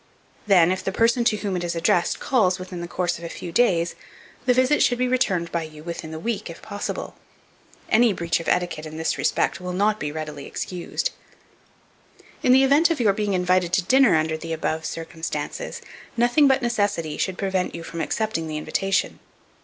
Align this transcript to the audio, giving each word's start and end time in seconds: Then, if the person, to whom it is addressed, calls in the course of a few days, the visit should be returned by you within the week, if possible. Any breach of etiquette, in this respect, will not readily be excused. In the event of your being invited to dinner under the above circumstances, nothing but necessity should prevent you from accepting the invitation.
Then, 0.47 0.71
if 0.71 0.83
the 0.83 0.91
person, 0.91 1.23
to 1.25 1.37
whom 1.37 1.55
it 1.55 1.63
is 1.63 1.75
addressed, 1.75 2.19
calls 2.19 2.59
in 2.59 2.81
the 2.81 2.87
course 2.87 3.19
of 3.19 3.23
a 3.23 3.29
few 3.29 3.51
days, 3.51 3.93
the 4.47 4.53
visit 4.55 4.81
should 4.81 4.97
be 4.97 5.07
returned 5.07 5.51
by 5.51 5.61
you 5.61 5.83
within 5.83 6.09
the 6.09 6.17
week, 6.17 6.49
if 6.49 6.59
possible. 6.63 7.13
Any 7.87 8.11
breach 8.11 8.39
of 8.39 8.47
etiquette, 8.47 8.87
in 8.87 8.97
this 8.97 9.19
respect, 9.19 9.61
will 9.61 9.73
not 9.73 10.01
readily 10.01 10.45
be 10.45 10.47
excused. 10.47 11.11
In 12.41 12.51
the 12.51 12.63
event 12.63 12.89
of 12.89 12.99
your 12.99 13.13
being 13.13 13.33
invited 13.33 13.71
to 13.73 13.83
dinner 13.83 14.15
under 14.15 14.37
the 14.37 14.53
above 14.53 14.85
circumstances, 14.85 15.81
nothing 16.17 16.47
but 16.47 16.63
necessity 16.63 17.19
should 17.19 17.37
prevent 17.37 17.75
you 17.75 17.83
from 17.83 18.01
accepting 18.01 18.47
the 18.47 18.57
invitation. 18.57 19.19